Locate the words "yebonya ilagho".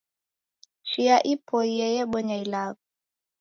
1.95-2.81